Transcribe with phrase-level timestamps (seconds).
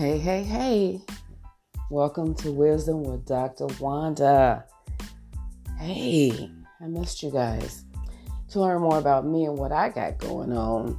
[0.00, 1.02] Hey, hey, hey.
[1.90, 3.66] Welcome to Wisdom with Dr.
[3.78, 4.64] Wanda.
[5.78, 7.84] Hey, I missed you guys.
[8.48, 10.98] To learn more about me and what I got going on,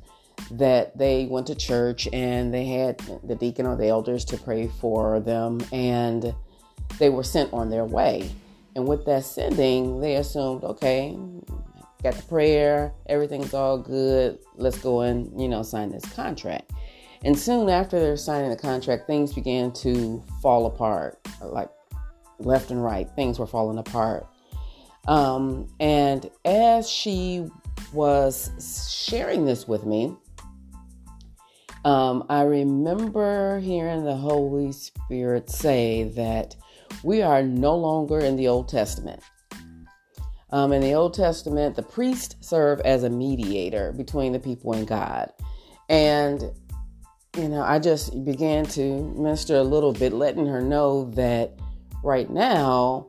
[0.52, 4.68] that they went to church and they had the deacon or the elders to pray
[4.80, 6.34] for them, and
[6.98, 8.30] they were sent on their way.
[8.76, 11.16] And with that sending, they assumed, okay,
[12.02, 16.70] got the prayer, everything's all good, let's go and, you know, sign this contract.
[17.24, 21.68] And soon after they're signing the contract, things began to fall apart, like
[22.38, 24.26] left and right, things were falling apart.
[25.06, 27.46] Um, and as she
[27.92, 28.50] was
[29.08, 30.16] sharing this with me,
[31.84, 36.54] um, I remember hearing the Holy Spirit say that
[37.02, 39.22] we are no longer in the Old Testament.
[40.50, 44.86] Um, in the Old Testament, the priest served as a mediator between the people and
[44.86, 45.32] God.
[45.88, 46.42] And,
[47.36, 51.52] you know, I just began to minister a little bit, letting her know that
[52.02, 53.06] right now,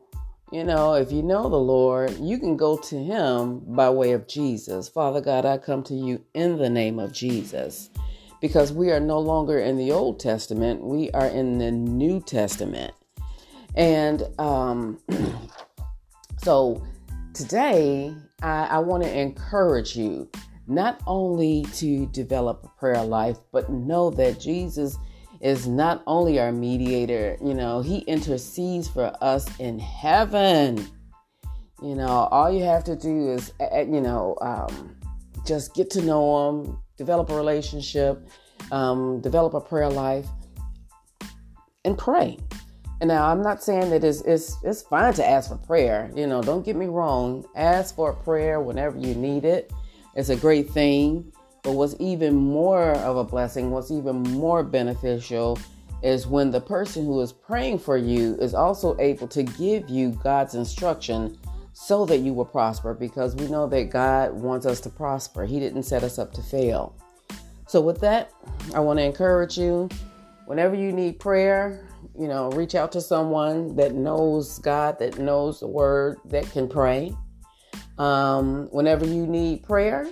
[0.51, 4.27] you know, if you know the Lord, you can go to Him by way of
[4.27, 4.87] Jesus.
[4.87, 7.89] Father God, I come to you in the name of Jesus
[8.41, 12.93] because we are no longer in the Old Testament, we are in the New Testament.
[13.75, 14.99] And um,
[16.43, 16.83] so
[17.33, 20.29] today, I, I want to encourage you
[20.67, 24.97] not only to develop a prayer life, but know that Jesus
[25.39, 30.87] is not only our mediator, you know, he intercedes for us in heaven.
[31.81, 34.95] You know, all you have to do is, eh, eh, you know, um,
[35.45, 38.29] just get to know him, develop a relationship,
[38.71, 40.27] um, develop a prayer life,
[41.83, 42.37] and pray.
[42.99, 46.11] And now I'm not saying that it's, it's it's fine to ask for prayer.
[46.15, 47.43] You know, don't get me wrong.
[47.55, 49.73] Ask for prayer whenever you need it.
[50.15, 51.33] It's a great thing.
[51.63, 55.57] But what's even more of a blessing, what's even more beneficial,
[56.03, 60.11] is when the person who is praying for you is also able to give you
[60.23, 61.35] God's instruction
[61.81, 65.45] so that you will prosper because we know that God wants us to prosper.
[65.45, 66.95] He didn't set us up to fail.
[67.67, 68.31] So, with that,
[68.75, 69.89] I want to encourage you
[70.45, 75.61] whenever you need prayer, you know, reach out to someone that knows God, that knows
[75.61, 77.15] the word, that can pray.
[77.97, 80.07] Um, whenever you need prayer,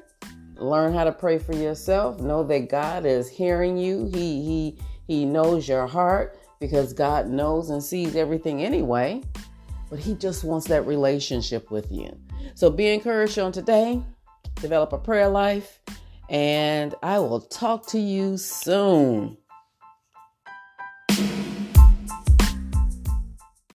[0.56, 2.19] learn how to pray for yourself.
[2.19, 4.09] Know that God is hearing you.
[4.12, 9.22] He he he knows your heart because God knows and sees everything anyway.
[9.89, 12.17] But he just wants that relationship with you.
[12.55, 14.03] So be encouraged on today.
[14.55, 15.79] Develop a prayer life.
[16.29, 19.38] And I will talk to you soon.